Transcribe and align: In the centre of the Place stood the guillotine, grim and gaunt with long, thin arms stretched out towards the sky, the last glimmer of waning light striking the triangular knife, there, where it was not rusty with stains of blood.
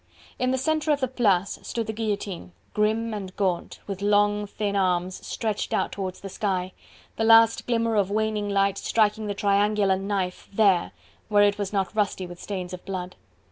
In 0.39 0.49
the 0.49 0.57
centre 0.57 0.91
of 0.91 0.99
the 0.99 1.07
Place 1.07 1.59
stood 1.61 1.85
the 1.85 1.93
guillotine, 1.93 2.53
grim 2.73 3.13
and 3.13 3.35
gaunt 3.35 3.81
with 3.85 4.01
long, 4.01 4.47
thin 4.47 4.75
arms 4.75 5.23
stretched 5.23 5.75
out 5.75 5.91
towards 5.91 6.21
the 6.21 6.27
sky, 6.27 6.71
the 7.17 7.23
last 7.23 7.67
glimmer 7.67 7.95
of 7.97 8.09
waning 8.09 8.49
light 8.49 8.79
striking 8.79 9.27
the 9.27 9.35
triangular 9.35 9.97
knife, 9.97 10.49
there, 10.51 10.93
where 11.29 11.43
it 11.43 11.59
was 11.59 11.71
not 11.71 11.93
rusty 11.95 12.25
with 12.25 12.41
stains 12.41 12.73
of 12.73 12.83
blood. 12.83 13.15